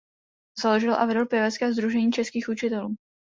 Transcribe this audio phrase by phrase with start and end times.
[0.61, 2.95] Založil a vedl Pěvecké sdružení českých učitelů.